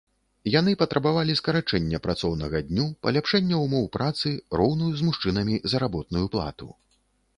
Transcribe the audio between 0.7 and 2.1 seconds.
патрабавалі скарачэння